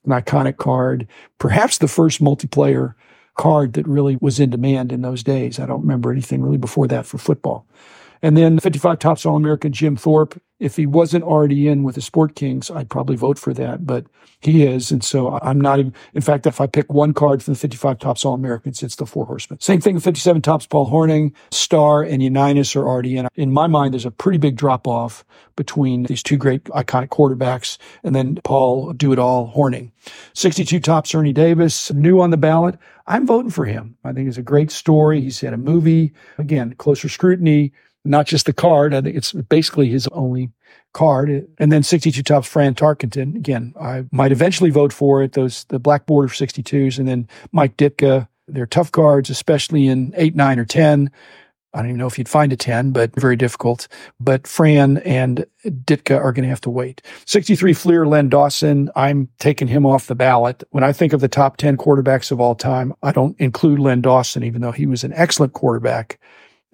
an 0.05 0.11
iconic 0.11 0.57
card, 0.57 1.07
perhaps 1.39 1.79
the 1.79 1.87
first 1.87 2.21
multiplayer 2.21 2.93
card 3.35 3.73
that 3.73 3.87
really 3.87 4.17
was 4.21 4.39
in 4.39 4.51
demand 4.51 4.91
in 4.91 5.01
those 5.01 5.23
days. 5.23 5.59
I 5.59 5.65
don't 5.65 5.81
remember 5.81 6.11
anything 6.11 6.43
really 6.43 6.57
before 6.57 6.87
that 6.87 7.07
for 7.07 7.17
football. 7.17 7.65
And 8.23 8.37
then 8.37 8.57
55 8.57 8.99
Topps 8.99 9.25
All 9.25 9.35
American 9.35 9.73
Jim 9.73 9.97
Thorpe. 9.97 10.41
If 10.57 10.77
he 10.77 10.85
wasn't 10.85 11.25
already 11.25 11.67
in 11.67 11.83
with 11.83 11.95
the 11.95 12.01
Sport 12.01 12.35
Kings, 12.35 12.71
I'd 12.71 12.89
probably 12.89 13.17
vote 13.17 13.37
for 13.37 13.53
that, 13.53 13.85
but 13.85 14.05
he 14.39 14.63
is. 14.63 14.91
And 14.91 15.03
so 15.03 15.37
I'm 15.41 15.59
not 15.59 15.79
even, 15.79 15.93
in 16.13 16.21
fact, 16.21 16.47
if 16.47 16.61
I 16.61 16.67
pick 16.67 16.93
one 16.93 17.13
card 17.13 17.43
from 17.43 17.53
the 17.53 17.59
55 17.59 17.99
Topps 17.99 18.23
All 18.23 18.33
Americans, 18.33 18.81
it's 18.81 18.95
the 18.95 19.05
Four 19.05 19.25
Horsemen. 19.25 19.59
Same 19.59 19.81
thing 19.81 19.95
with 19.95 20.05
57 20.05 20.41
Topps 20.41 20.65
Paul 20.65 20.89
Hornung, 20.89 21.33
Starr, 21.51 22.03
and 22.03 22.23
Unitas 22.23 22.77
are 22.77 22.87
already 22.87 23.17
in. 23.17 23.27
In 23.35 23.51
my 23.51 23.67
mind, 23.67 23.93
there's 23.93 24.05
a 24.05 24.11
pretty 24.11 24.37
big 24.37 24.55
drop 24.55 24.87
off 24.87 25.25
between 25.57 26.03
these 26.03 26.23
two 26.23 26.37
great 26.37 26.63
iconic 26.65 27.09
quarterbacks 27.09 27.77
and 28.05 28.15
then 28.15 28.39
Paul 28.45 28.93
Do 28.93 29.11
It 29.11 29.19
All 29.19 29.51
Hornung. 29.53 29.91
62 30.33 30.79
Topps 30.79 31.13
Ernie 31.13 31.33
Davis, 31.33 31.91
new 31.91 32.21
on 32.21 32.29
the 32.29 32.37
ballot. 32.37 32.77
I'm 33.05 33.27
voting 33.27 33.51
for 33.51 33.65
him. 33.65 33.97
I 34.05 34.13
think 34.13 34.29
it's 34.29 34.37
a 34.37 34.41
great 34.41 34.71
story. 34.71 35.19
He's 35.19 35.41
had 35.41 35.53
a 35.53 35.57
movie. 35.57 36.13
Again, 36.37 36.73
closer 36.75 37.09
scrutiny 37.09 37.73
not 38.05 38.27
just 38.27 38.45
the 38.45 38.53
card. 38.53 38.93
I 38.93 39.01
think 39.01 39.15
it's 39.15 39.31
basically 39.31 39.89
his 39.89 40.07
only 40.09 40.49
card. 40.93 41.47
And 41.57 41.71
then 41.71 41.83
62 41.83 42.23
Topps 42.23 42.47
Fran 42.47 42.75
Tarkenton. 42.75 43.35
Again, 43.35 43.73
I 43.79 44.05
might 44.11 44.31
eventually 44.31 44.69
vote 44.69 44.93
for 44.93 45.23
it. 45.23 45.33
Those, 45.33 45.65
the 45.65 45.79
black 45.79 46.05
border 46.05 46.27
62s. 46.27 46.99
And 46.99 47.07
then 47.07 47.27
Mike 47.51 47.77
Ditka. 47.77 48.27
They're 48.45 48.65
tough 48.65 48.91
cards, 48.91 49.29
especially 49.29 49.87
in 49.87 50.13
eight, 50.17 50.35
nine, 50.35 50.59
or 50.59 50.65
10. 50.65 51.09
I 51.73 51.79
don't 51.79 51.87
even 51.87 51.97
know 51.97 52.07
if 52.07 52.19
you'd 52.19 52.29
find 52.29 52.53
a 52.53 52.57
10, 52.57 52.91
but 52.91 53.15
very 53.15 53.35
difficult. 53.35 53.87
But 54.19 54.45
Fran 54.45 54.97
and 54.97 55.45
Ditka 55.65 56.17
are 56.17 56.31
going 56.31 56.43
to 56.43 56.49
have 56.49 56.61
to 56.61 56.69
wait. 56.69 57.01
63 57.25 57.73
Fleer, 57.73 58.05
Len 58.05 58.29
Dawson. 58.29 58.91
I'm 58.95 59.29
taking 59.39 59.69
him 59.69 59.85
off 59.85 60.07
the 60.07 60.13
ballot. 60.13 60.63
When 60.69 60.83
I 60.83 60.91
think 60.91 61.13
of 61.13 61.21
the 61.21 61.27
top 61.27 61.57
10 61.57 61.77
quarterbacks 61.77 62.31
of 62.31 62.39
all 62.39 62.53
time, 62.53 62.93
I 63.01 63.11
don't 63.11 63.39
include 63.39 63.79
Len 63.79 64.01
Dawson, 64.01 64.43
even 64.43 64.61
though 64.61 64.71
he 64.71 64.85
was 64.85 65.03
an 65.03 65.13
excellent 65.13 65.53
quarterback 65.53 66.19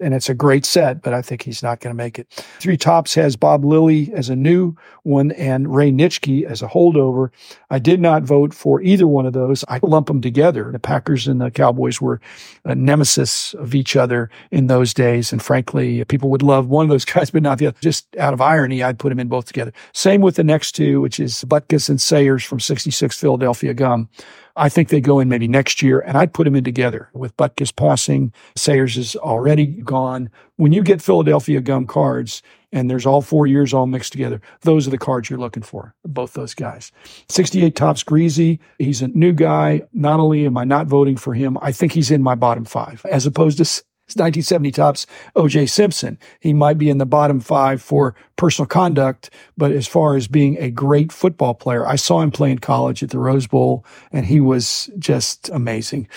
and 0.00 0.14
it's 0.14 0.28
a 0.28 0.34
great 0.34 0.64
set, 0.64 1.02
but 1.02 1.14
I 1.14 1.22
think 1.22 1.42
he's 1.42 1.62
not 1.62 1.80
going 1.80 1.94
to 1.94 1.96
make 1.96 2.18
it. 2.18 2.28
Three 2.58 2.76
Topps 2.76 3.14
has 3.14 3.36
Bob 3.36 3.64
Lilly 3.64 4.12
as 4.14 4.28
a 4.28 4.36
new 4.36 4.74
one 5.02 5.32
and 5.32 5.74
Ray 5.74 5.90
Nitschke 5.92 6.44
as 6.44 6.62
a 6.62 6.68
holdover. 6.68 7.30
I 7.70 7.78
did 7.78 8.00
not 8.00 8.22
vote 8.22 8.54
for 8.54 8.80
either 8.80 9.06
one 9.06 9.26
of 9.26 9.32
those. 9.32 9.64
I 9.68 9.80
lump 9.82 10.06
them 10.08 10.20
together. 10.20 10.70
The 10.72 10.78
Packers 10.78 11.28
and 11.28 11.40
the 11.40 11.50
Cowboys 11.50 12.00
were 12.00 12.20
a 12.64 12.74
nemesis 12.74 13.54
of 13.54 13.74
each 13.74 13.96
other 13.96 14.30
in 14.50 14.66
those 14.66 14.94
days. 14.94 15.32
And 15.32 15.42
frankly, 15.42 16.04
people 16.06 16.30
would 16.30 16.42
love 16.42 16.68
one 16.68 16.84
of 16.84 16.90
those 16.90 17.04
guys, 17.04 17.30
but 17.30 17.42
not 17.42 17.58
the 17.58 17.68
other. 17.68 17.78
Just 17.80 18.16
out 18.16 18.32
of 18.32 18.40
irony, 18.40 18.82
I'd 18.82 18.98
put 18.98 19.10
them 19.10 19.20
in 19.20 19.28
both 19.28 19.46
together. 19.46 19.72
Same 19.92 20.20
with 20.20 20.36
the 20.36 20.44
next 20.44 20.72
two, 20.72 21.00
which 21.00 21.20
is 21.20 21.44
Butkus 21.44 21.88
and 21.88 22.00
Sayers 22.00 22.44
from 22.44 22.60
66 22.60 23.18
Philadelphia 23.18 23.74
Gum. 23.74 24.08
I 24.56 24.68
think 24.68 24.88
they 24.88 25.00
go 25.00 25.20
in 25.20 25.28
maybe 25.28 25.48
next 25.48 25.82
year, 25.82 26.00
and 26.00 26.16
I'd 26.16 26.32
put 26.32 26.44
them 26.44 26.56
in 26.56 26.64
together 26.64 27.10
with 27.12 27.36
Butkus 27.36 27.74
passing. 27.74 28.32
Sayers 28.56 28.96
is 28.96 29.16
already 29.16 29.66
gone. 29.66 30.30
When 30.56 30.72
you 30.72 30.82
get 30.82 31.02
Philadelphia 31.02 31.60
gum 31.60 31.86
cards, 31.86 32.42
and 32.72 32.88
there's 32.88 33.06
all 33.06 33.20
four 33.20 33.46
years 33.46 33.74
all 33.74 33.86
mixed 33.86 34.12
together. 34.12 34.40
Those 34.62 34.86
are 34.86 34.90
the 34.90 34.98
cards 34.98 35.28
you're 35.28 35.38
looking 35.38 35.62
for, 35.62 35.94
both 36.04 36.34
those 36.34 36.54
guys. 36.54 36.92
68 37.28 37.74
Topps 37.74 38.04
Griese. 38.04 38.58
He's 38.78 39.02
a 39.02 39.08
new 39.08 39.32
guy. 39.32 39.82
Not 39.92 40.20
only 40.20 40.46
am 40.46 40.56
I 40.56 40.64
not 40.64 40.86
voting 40.86 41.16
for 41.16 41.34
him, 41.34 41.58
I 41.60 41.72
think 41.72 41.92
he's 41.92 42.10
in 42.10 42.22
my 42.22 42.34
bottom 42.34 42.64
five, 42.64 43.04
as 43.10 43.26
opposed 43.26 43.58
to 43.58 43.82
1970 44.16 44.70
Topps 44.72 45.06
OJ 45.36 45.68
Simpson. 45.68 46.18
He 46.40 46.52
might 46.52 46.78
be 46.78 46.90
in 46.90 46.98
the 46.98 47.06
bottom 47.06 47.40
five 47.40 47.82
for 47.82 48.14
personal 48.36 48.66
conduct, 48.66 49.30
but 49.56 49.70
as 49.72 49.86
far 49.86 50.16
as 50.16 50.26
being 50.26 50.56
a 50.58 50.70
great 50.70 51.12
football 51.12 51.54
player, 51.54 51.86
I 51.86 51.96
saw 51.96 52.20
him 52.20 52.30
play 52.30 52.50
in 52.50 52.58
college 52.58 53.02
at 53.02 53.10
the 53.10 53.18
Rose 53.18 53.46
Bowl 53.46 53.84
and 54.12 54.26
he 54.26 54.40
was 54.40 54.90
just 54.98 55.50
amazing. 55.50 56.08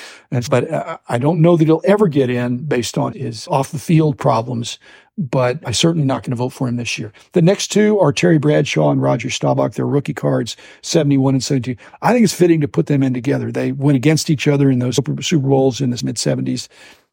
But 0.50 0.72
uh, 0.72 0.98
I 1.10 1.18
don't 1.18 1.42
know 1.42 1.58
that 1.58 1.66
he'll 1.66 1.82
ever 1.86 2.08
get 2.08 2.30
in 2.30 2.66
based 2.66 2.98
on 2.98 3.14
his 3.14 3.48
off 3.48 3.72
the 3.72 3.80
field 3.80 4.18
problems 4.18 4.80
but 5.18 5.60
I'm 5.66 5.74
certainly 5.74 6.06
not 6.06 6.24
going 6.24 6.32
to 6.32 6.38
vote 6.38 6.50
for 6.50 6.68
him 6.68 6.78
this 6.78 6.98
year. 6.98 7.14
The 7.34 7.42
next 7.42 7.68
two 7.68 8.00
are 8.00 8.12
Terry 8.12 8.40
Bradshaw 8.40 8.92
and 8.92 9.02
Roger 9.02 9.30
Staubach. 9.30 9.74
They're 9.74 9.86
rookie 9.86 10.14
cards, 10.14 10.58
71 10.82 11.36
and 11.36 11.44
72. 11.44 11.80
I 12.02 12.14
think 12.14 12.24
it's 12.24 12.34
fitting 12.34 12.62
to 12.62 12.68
put 12.68 12.88
them 12.88 13.04
in 13.04 13.14
together. 13.14 13.52
They 13.52 13.72
went 13.72 13.96
against 13.96 14.30
each 14.30 14.48
other 14.48 14.72
in 14.72 14.80
those 14.80 14.96
Super 14.96 15.48
Bowls 15.48 15.82
in 15.82 15.92
the 15.92 16.02
mid 16.04 16.16
70s. 16.16 16.68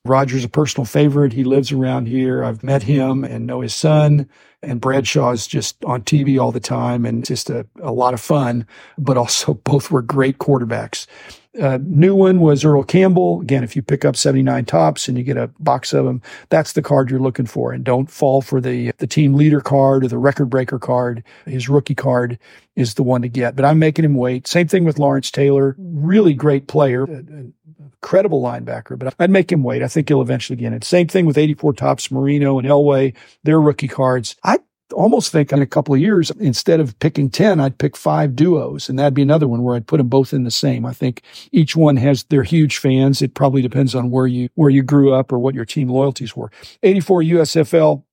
Roger's 0.04 0.44
a 0.44 0.48
personal 0.48 0.86
favorite. 0.86 1.32
He 1.32 1.44
lives 1.44 1.72
around 1.72 2.06
here. 2.06 2.42
I've 2.42 2.62
met 2.62 2.82
him 2.82 3.22
and 3.22 3.46
know 3.46 3.60
his 3.60 3.74
son. 3.74 4.28
And 4.62 4.80
Bradshaw 4.80 5.30
is 5.30 5.46
just 5.46 5.82
on 5.84 6.02
TV 6.02 6.40
all 6.40 6.52
the 6.52 6.60
time 6.60 7.04
and 7.04 7.24
just 7.24 7.50
a, 7.50 7.66
a 7.82 7.92
lot 7.92 8.14
of 8.14 8.20
fun, 8.20 8.66
but 8.98 9.16
also 9.16 9.54
both 9.64 9.90
were 9.90 10.02
great 10.02 10.38
quarterbacks. 10.38 11.06
Uh, 11.58 11.78
new 11.82 12.14
one 12.14 12.38
was 12.38 12.64
Earl 12.64 12.84
Campbell. 12.84 13.40
Again, 13.40 13.64
if 13.64 13.74
you 13.74 13.82
pick 13.82 14.04
up 14.04 14.14
79 14.14 14.64
Topps 14.66 15.08
and 15.08 15.18
you 15.18 15.24
get 15.24 15.36
a 15.36 15.48
box 15.58 15.92
of 15.92 16.04
them, 16.04 16.22
that's 16.48 16.74
the 16.74 16.82
card 16.82 17.10
you're 17.10 17.18
looking 17.18 17.46
for. 17.46 17.72
And 17.72 17.82
don't 17.82 18.08
fall 18.08 18.40
for 18.40 18.60
the, 18.60 18.92
the 18.98 19.06
team 19.06 19.34
leader 19.34 19.60
card 19.60 20.04
or 20.04 20.08
the 20.08 20.18
record 20.18 20.46
breaker 20.46 20.78
card. 20.78 21.24
His 21.46 21.68
rookie 21.68 21.96
card 21.96 22.38
is 22.76 22.94
the 22.94 23.02
one 23.02 23.22
to 23.22 23.28
get, 23.28 23.56
but 23.56 23.64
I'm 23.64 23.80
making 23.80 24.04
him 24.04 24.14
wait. 24.14 24.46
Same 24.46 24.68
thing 24.68 24.84
with 24.84 25.00
Lawrence 25.00 25.30
Taylor. 25.30 25.74
Really 25.78 26.34
great 26.34 26.68
player. 26.68 27.06
Credible 28.00 28.40
linebacker, 28.40 28.96
but 28.96 29.14
I'd 29.18 29.28
make 29.30 29.50
him 29.50 29.64
wait. 29.64 29.82
I 29.82 29.88
think 29.88 30.08
he'll 30.08 30.22
eventually 30.22 30.56
get 30.56 30.72
it. 30.72 30.84
Same 30.84 31.08
thing 31.08 31.26
with 31.26 31.36
84 31.36 31.72
Topps, 31.74 32.10
Marino 32.12 32.58
and 32.58 32.68
Elway, 32.68 33.14
their 33.42 33.60
rookie 33.60 33.88
cards. 33.88 34.36
I 34.44 34.60
almost 34.92 35.32
think 35.32 35.52
in 35.52 35.62
a 35.62 35.66
couple 35.66 35.94
of 35.94 36.00
years, 36.00 36.30
instead 36.32 36.80
of 36.80 36.98
picking 36.98 37.30
10, 37.30 37.60
I'd 37.60 37.78
pick 37.78 37.96
five 37.96 38.36
duos. 38.36 38.88
And 38.88 38.98
that'd 38.98 39.14
be 39.14 39.22
another 39.22 39.48
one 39.48 39.62
where 39.62 39.76
I'd 39.76 39.86
put 39.86 39.98
them 39.98 40.08
both 40.08 40.32
in 40.32 40.44
the 40.44 40.50
same. 40.50 40.86
I 40.86 40.92
think 40.92 41.22
each 41.52 41.76
one 41.76 41.96
has 41.96 42.24
their 42.24 42.42
huge 42.42 42.78
fans. 42.78 43.22
It 43.22 43.34
probably 43.34 43.62
depends 43.62 43.94
on 43.94 44.10
where 44.10 44.26
you, 44.26 44.48
where 44.54 44.70
you 44.70 44.82
grew 44.82 45.12
up 45.12 45.32
or 45.32 45.38
what 45.38 45.54
your 45.54 45.64
team 45.64 45.88
loyalties 45.88 46.36
were. 46.36 46.50
84 46.82 47.22
USFL. 47.22 48.04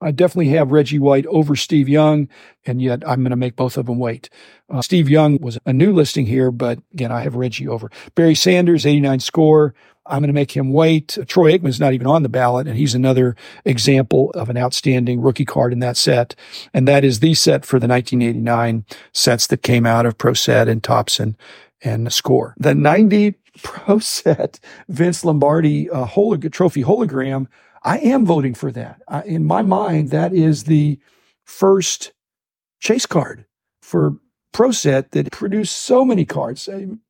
I 0.00 0.12
definitely 0.12 0.50
have 0.50 0.70
Reggie 0.70 1.00
White 1.00 1.26
over 1.26 1.56
Steve 1.56 1.88
Young, 1.88 2.28
and 2.64 2.80
yet 2.80 3.02
I'm 3.06 3.22
going 3.22 3.30
to 3.30 3.36
make 3.36 3.56
both 3.56 3.76
of 3.76 3.86
them 3.86 3.98
wait. 3.98 4.30
Uh, 4.70 4.80
Steve 4.80 5.08
Young 5.08 5.38
was 5.40 5.58
a 5.66 5.72
new 5.72 5.92
listing 5.92 6.26
here, 6.26 6.52
but 6.52 6.78
again, 6.92 7.10
I 7.10 7.22
have 7.22 7.34
Reggie 7.34 7.66
over. 7.66 7.90
Barry 8.14 8.36
Sanders, 8.36 8.86
89 8.86 9.18
score. 9.18 9.74
I'm 10.08 10.20
going 10.20 10.28
to 10.28 10.32
make 10.34 10.56
him 10.56 10.72
wait. 10.72 11.18
Troy 11.26 11.52
Aikman's 11.52 11.80
not 11.80 11.92
even 11.92 12.06
on 12.06 12.22
the 12.22 12.28
ballot, 12.28 12.66
and 12.66 12.76
he's 12.76 12.94
another 12.94 13.36
example 13.64 14.30
of 14.30 14.48
an 14.48 14.56
outstanding 14.56 15.20
rookie 15.20 15.44
card 15.44 15.72
in 15.72 15.80
that 15.80 15.96
set. 15.96 16.34
And 16.72 16.88
that 16.88 17.04
is 17.04 17.20
the 17.20 17.34
set 17.34 17.64
for 17.64 17.78
the 17.78 17.86
1989 17.88 18.84
sets 19.12 19.46
that 19.48 19.62
came 19.62 19.86
out 19.86 20.06
of 20.06 20.18
Pro 20.18 20.34
Set 20.34 20.68
and 20.68 20.82
Thompson 20.82 21.36
and 21.82 22.12
Score. 22.12 22.54
The 22.58 22.74
90 22.74 23.34
Pro 23.62 23.98
Set 23.98 24.60
Vince 24.88 25.24
Lombardi 25.24 25.90
uh, 25.90 26.06
holog- 26.06 26.50
trophy 26.52 26.82
hologram, 26.82 27.46
I 27.82 27.98
am 27.98 28.26
voting 28.26 28.54
for 28.54 28.72
that. 28.72 29.02
Uh, 29.08 29.22
in 29.24 29.44
my 29.44 29.62
mind, 29.62 30.10
that 30.10 30.32
is 30.32 30.64
the 30.64 30.98
first 31.44 32.12
chase 32.80 33.06
card 33.06 33.44
for 33.82 34.16
Pro 34.52 34.70
Set 34.70 35.12
that 35.12 35.32
produced 35.32 35.76
so 35.76 36.04
many 36.04 36.24
cards 36.24 36.68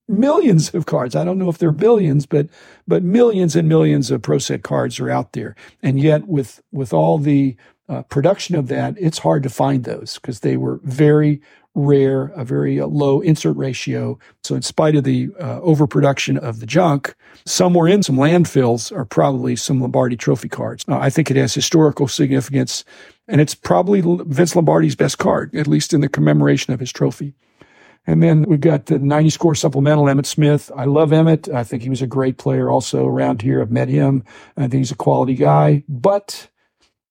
millions 0.08 0.74
of 0.74 0.86
cards. 0.86 1.14
I 1.14 1.24
don't 1.24 1.38
know 1.38 1.48
if 1.48 1.58
they're 1.58 1.70
billions, 1.70 2.26
but 2.26 2.48
but 2.86 3.02
millions 3.02 3.54
and 3.54 3.68
millions 3.68 4.10
of 4.10 4.22
Pro 4.22 4.38
Set 4.38 4.62
cards 4.62 4.98
are 4.98 5.10
out 5.10 5.32
there. 5.32 5.54
And 5.82 6.00
yet, 6.00 6.26
with 6.26 6.62
with 6.72 6.92
all 6.92 7.18
the 7.18 7.56
uh, 7.88 8.02
production 8.02 8.56
of 8.56 8.68
that, 8.68 8.96
it's 8.98 9.18
hard 9.18 9.42
to 9.42 9.48
find 9.48 9.84
those 9.84 10.14
because 10.14 10.40
they 10.40 10.56
were 10.56 10.80
very 10.82 11.40
rare, 11.74 12.32
a 12.34 12.44
very 12.44 12.80
uh, 12.80 12.86
low 12.86 13.20
insert 13.20 13.56
ratio. 13.56 14.18
So, 14.42 14.54
in 14.54 14.62
spite 14.62 14.96
of 14.96 15.04
the 15.04 15.28
uh, 15.40 15.60
overproduction 15.60 16.36
of 16.36 16.60
the 16.60 16.66
junk, 16.66 17.14
somewhere 17.46 17.86
in 17.86 18.02
some 18.02 18.16
landfills 18.16 18.94
are 18.94 19.04
probably 19.04 19.56
some 19.56 19.80
Lombardi 19.80 20.16
trophy 20.16 20.48
cards. 20.48 20.84
I 20.88 21.10
think 21.10 21.30
it 21.30 21.36
has 21.36 21.54
historical 21.54 22.08
significance, 22.08 22.84
and 23.26 23.40
it's 23.40 23.54
probably 23.54 24.02
Vince 24.02 24.56
Lombardi's 24.56 24.96
best 24.96 25.18
card, 25.18 25.54
at 25.54 25.66
least 25.66 25.92
in 25.92 26.00
the 26.00 26.08
commemoration 26.08 26.72
of 26.72 26.80
his 26.80 26.92
trophy. 26.92 27.34
And 28.08 28.22
then 28.22 28.44
we've 28.44 28.58
got 28.58 28.86
the 28.86 28.98
90 28.98 29.28
score 29.28 29.54
supplemental, 29.54 30.04
Emmitt 30.06 30.24
Smith. 30.24 30.72
I 30.74 30.86
love 30.86 31.10
Emmitt. 31.10 31.52
I 31.52 31.62
think 31.62 31.82
he 31.82 31.90
was 31.90 32.00
a 32.00 32.06
great 32.06 32.38
player 32.38 32.70
also 32.70 33.06
around 33.06 33.42
here. 33.42 33.60
I've 33.60 33.70
met 33.70 33.90
him. 33.90 34.24
I 34.56 34.62
think 34.62 34.80
he's 34.80 34.90
a 34.90 34.96
quality 34.96 35.34
guy. 35.34 35.84
But 35.90 36.48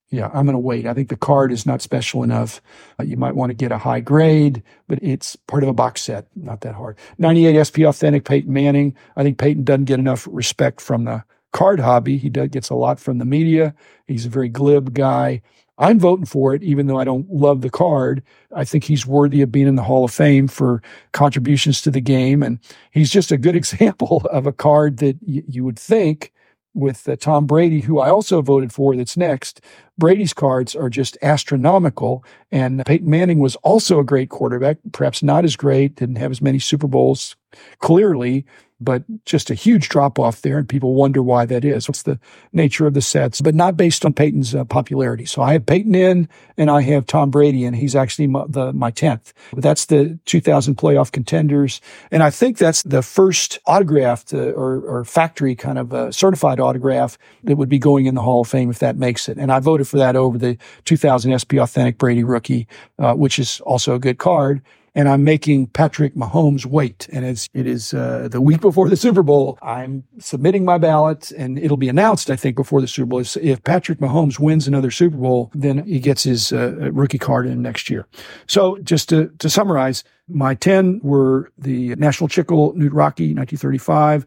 yeah, 0.09 0.31
I'm 0.33 0.47
going 0.47 0.53
to 0.53 0.59
wait. 0.59 0.87
I 0.87 0.95
think 0.95 1.09
the 1.09 1.15
card 1.15 1.51
is 1.51 1.67
not 1.67 1.83
special 1.83 2.23
enough. 2.23 2.63
Uh, 2.99 3.03
you 3.03 3.15
might 3.15 3.35
want 3.35 3.51
to 3.51 3.53
get 3.53 3.71
a 3.71 3.77
high 3.77 3.99
grade, 3.99 4.63
but 4.87 4.97
it's 5.03 5.35
part 5.35 5.61
of 5.61 5.69
a 5.69 5.73
box 5.73 6.01
set. 6.01 6.25
Not 6.35 6.61
that 6.61 6.73
hard. 6.73 6.97
98 7.19 7.63
SP 7.69 7.77
Authentic 7.85 8.25
Peyton 8.25 8.51
Manning. 8.51 8.95
I 9.15 9.21
think 9.21 9.37
Peyton 9.37 9.65
doesn't 9.65 9.85
get 9.85 9.99
enough 9.99 10.27
respect 10.31 10.81
from 10.81 11.03
the 11.03 11.23
card 11.53 11.79
hobby. 11.79 12.17
He 12.17 12.31
does, 12.31 12.49
gets 12.49 12.71
a 12.71 12.75
lot 12.75 12.99
from 12.99 13.19
the 13.19 13.25
media. 13.25 13.75
He's 14.07 14.25
a 14.25 14.29
very 14.29 14.49
glib 14.49 14.95
guy. 14.95 15.43
I'm 15.77 15.99
voting 15.99 16.25
for 16.25 16.55
it, 16.55 16.63
even 16.63 16.87
though 16.87 16.99
I 16.99 17.03
don't 17.03 17.29
love 17.31 17.61
the 17.61 17.69
card. 17.69 18.23
I 18.55 18.65
think 18.65 18.83
he's 18.83 19.05
worthy 19.05 19.41
of 19.41 19.51
being 19.51 19.67
in 19.67 19.75
the 19.75 19.83
Hall 19.83 20.05
of 20.05 20.13
Fame 20.13 20.47
for 20.47 20.81
contributions 21.11 21.81
to 21.83 21.91
the 21.91 22.01
game. 22.01 22.41
And 22.41 22.59
he's 22.91 23.11
just 23.11 23.31
a 23.31 23.37
good 23.37 23.55
example 23.57 24.27
of 24.31 24.47
a 24.47 24.53
card 24.53 24.97
that 24.97 25.17
y- 25.21 25.43
you 25.47 25.63
would 25.63 25.79
think 25.79 26.31
with 26.73 27.09
uh, 27.09 27.15
Tom 27.15 27.47
Brady, 27.47 27.81
who 27.81 27.99
I 27.99 28.09
also 28.09 28.41
voted 28.41 28.71
for 28.71 28.95
that's 28.95 29.17
next. 29.17 29.61
Brady's 29.97 30.33
cards 30.33 30.75
are 30.75 30.89
just 30.89 31.17
astronomical. 31.21 32.23
And 32.51 32.85
Peyton 32.85 33.09
Manning 33.09 33.39
was 33.39 33.55
also 33.57 33.99
a 33.99 34.03
great 34.03 34.29
quarterback, 34.29 34.77
perhaps 34.91 35.23
not 35.23 35.43
as 35.43 35.55
great, 35.55 35.95
didn't 35.95 36.17
have 36.17 36.31
as 36.31 36.41
many 36.41 36.59
Super 36.59 36.87
Bowls 36.87 37.35
clearly, 37.79 38.45
but 38.79 39.03
just 39.25 39.49
a 39.49 39.55
huge 39.55 39.89
drop 39.89 40.19
off 40.19 40.41
there. 40.41 40.57
And 40.57 40.69
people 40.69 40.93
wonder 40.93 41.23
why 41.23 41.45
that 41.45 41.65
is. 41.65 41.87
What's 41.87 42.03
the 42.03 42.19
nature 42.53 42.85
of 42.85 42.93
the 42.93 43.01
sets, 43.01 43.41
but 43.41 43.55
not 43.55 43.75
based 43.75 44.05
on 44.05 44.13
Peyton's 44.13 44.53
uh, 44.53 44.65
popularity. 44.65 45.25
So 45.25 45.41
I 45.41 45.53
have 45.53 45.65
Peyton 45.65 45.95
in 45.95 46.29
and 46.57 46.69
I 46.69 46.81
have 46.81 47.07
Tom 47.07 47.31
Brady 47.31 47.65
and 47.65 47.75
he's 47.75 47.95
actually 47.95 48.27
my, 48.27 48.45
the, 48.47 48.73
my 48.73 48.91
10th. 48.91 49.33
But 49.51 49.63
that's 49.63 49.85
the 49.85 50.19
2000 50.25 50.75
playoff 50.75 51.11
contenders. 51.11 51.81
And 52.11 52.21
I 52.21 52.29
think 52.29 52.57
that's 52.57 52.83
the 52.83 53.01
first 53.01 53.59
autographed 53.65 54.33
uh, 54.33 54.51
or, 54.51 54.81
or, 54.81 55.05
factory 55.05 55.55
kind 55.55 55.79
of 55.79 55.93
uh, 55.93 56.11
certified 56.11 56.59
autograph 56.59 57.17
that 57.43 57.55
would 57.55 57.69
be 57.69 57.79
going 57.79 58.05
in 58.05 58.15
the 58.15 58.21
Hall 58.21 58.41
of 58.41 58.47
Fame 58.47 58.69
if 58.69 58.79
that 58.79 58.97
makes 58.97 59.29
it. 59.29 59.37
And 59.37 59.51
I 59.51 59.59
voted 59.59 59.87
for 59.87 59.97
that 59.97 60.15
over 60.15 60.37
the 60.37 60.57
2000 60.85 61.37
SP 61.39 61.57
Authentic 61.57 61.97
Brady 61.97 62.23
rookie, 62.23 62.67
uh, 62.99 63.13
which 63.13 63.39
is 63.39 63.61
also 63.61 63.95
a 63.95 63.99
good 63.99 64.17
card 64.17 64.61
and 64.97 65.07
I'm 65.07 65.23
making 65.23 65.67
Patrick 65.67 66.15
Mahomes 66.15 66.65
wait. 66.65 67.07
And 67.13 67.23
it's, 67.23 67.47
it 67.53 67.67
is 67.67 67.93
uh, 67.93 68.29
the 68.31 68.41
week 68.41 68.61
before 68.61 68.89
the 68.89 68.97
Super 68.97 69.21
Bowl. 69.21 69.59
I'm 69.61 70.03
submitting 70.17 70.65
my 70.65 70.79
ballot, 70.79 71.29
and 71.37 71.59
it'll 71.59 71.77
be 71.77 71.87
announced, 71.87 72.31
I 72.31 72.35
think, 72.35 72.55
before 72.55 72.81
the 72.81 72.87
Super 72.87 73.05
Bowl. 73.05 73.19
If, 73.19 73.63
Patrick 73.63 73.99
Mahomes 73.99 74.39
wins 74.39 74.67
another 74.67 74.89
Super 74.89 75.17
Bowl, 75.17 75.51
then 75.53 75.85
he 75.85 75.99
gets 75.99 76.23
his 76.23 76.51
uh, 76.51 76.89
rookie 76.91 77.19
card 77.19 77.45
in 77.45 77.61
next 77.61 77.91
year. 77.91 78.07
So 78.47 78.79
just 78.79 79.07
to, 79.09 79.27
to 79.37 79.51
summarize, 79.51 80.03
my 80.27 80.55
10 80.55 81.01
were 81.03 81.51
the 81.59 81.93
National 81.97 82.27
Chickle 82.27 82.73
Knute 82.73 82.89
Rockne, 82.89 83.35
1935. 83.35 84.25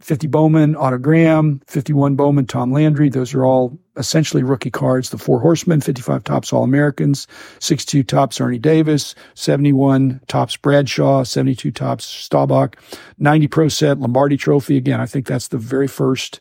50 0.00 0.28
Bowman, 0.28 0.76
Otto 0.76 0.98
Graham, 0.98 1.60
51 1.66 2.14
Bowman, 2.14 2.46
Tom 2.46 2.72
Landry. 2.72 3.08
Those 3.08 3.34
are 3.34 3.44
all 3.44 3.78
essentially 3.96 4.42
rookie 4.42 4.70
cards. 4.70 5.10
The 5.10 5.18
Four 5.18 5.40
Horsemen, 5.40 5.80
55 5.80 6.22
Topps 6.22 6.52
All 6.52 6.62
Americans, 6.62 7.26
62 7.58 8.04
Topps 8.04 8.40
Ernie 8.40 8.58
Davis, 8.58 9.14
71 9.34 10.20
Topps 10.28 10.56
Bradshaw, 10.56 11.24
72 11.24 11.72
Topps 11.72 12.04
Staubach, 12.04 12.76
90 13.18 13.48
Pro 13.48 13.68
Set 13.68 13.98
Lombardi 13.98 14.36
Trophy. 14.36 14.76
Again, 14.76 15.00
I 15.00 15.06
think 15.06 15.26
that's 15.26 15.48
the 15.48 15.58
very 15.58 15.88
first 15.88 16.40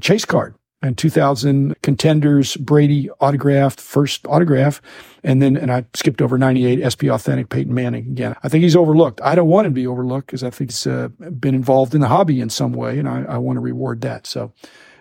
chase 0.00 0.24
card 0.24 0.54
and 0.84 0.98
2000 0.98 1.80
contenders, 1.82 2.56
Brady 2.56 3.08
autographed, 3.20 3.80
first 3.80 4.26
autograph. 4.26 4.82
And 5.22 5.40
then, 5.40 5.56
and 5.56 5.72
I 5.72 5.86
skipped 5.94 6.20
over 6.20 6.36
98 6.36 6.84
SP 6.92 7.04
Authentic 7.08 7.48
Peyton 7.48 7.72
Manning 7.72 8.06
again. 8.06 8.36
I 8.42 8.48
think 8.50 8.62
he's 8.62 8.76
overlooked. 8.76 9.20
I 9.22 9.34
don't 9.34 9.48
want 9.48 9.66
him 9.66 9.72
to 9.72 9.80
be 9.80 9.86
overlooked 9.86 10.26
because 10.26 10.44
I 10.44 10.50
think 10.50 10.70
he's 10.70 10.86
uh, 10.86 11.08
been 11.08 11.54
involved 11.54 11.94
in 11.94 12.02
the 12.02 12.08
hobby 12.08 12.40
in 12.40 12.50
some 12.50 12.72
way 12.72 12.98
and 12.98 13.08
I, 13.08 13.24
I 13.24 13.38
want 13.38 13.56
to 13.56 13.60
reward 13.60 14.02
that. 14.02 14.26
So, 14.26 14.52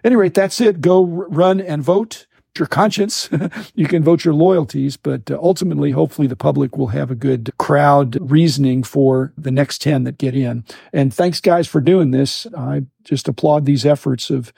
any 0.06 0.16
rate, 0.16 0.34
that's 0.34 0.60
it. 0.62 0.82
Go 0.82 1.06
run 1.06 1.62
and 1.62 1.84
vote 1.84 2.28
your 2.58 2.68
conscience. 2.68 3.30
you 3.76 3.88
can 3.88 4.04
vote 4.04 4.24
your 4.24 4.34
loyalties, 4.34 4.98
but 4.98 5.30
uh, 5.30 5.38
ultimately, 5.42 5.92
hopefully, 5.92 6.28
the 6.28 6.36
public 6.36 6.78
will 6.78 6.88
have 6.88 7.12
a 7.12 7.16
good 7.16 7.52
crowd 7.58 8.18
reasoning 8.20 8.84
for 8.84 9.34
the 9.38 9.52
next 9.52 9.82
10 9.82 10.04
that 10.04 10.18
get 10.18 10.36
in. 10.36 10.64
And 10.92 11.14
thanks, 11.14 11.40
guys, 11.40 11.68
for 11.68 11.82
doing 11.82 12.12
this. 12.12 12.48
I 12.58 12.84
just 13.04 13.28
applaud 13.28 13.66
these 13.66 13.86
efforts 13.86 14.30
of 14.30 14.54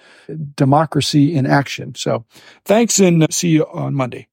democracy 0.56 1.36
in 1.36 1.46
action. 1.46 1.96
So 1.96 2.26
thanks 2.66 3.00
and 3.00 3.26
see 3.34 3.50
you 3.50 3.66
on 3.68 3.96
Monday. 3.96 4.28